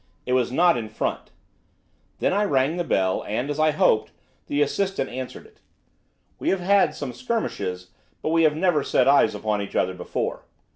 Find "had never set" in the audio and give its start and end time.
8.41-9.07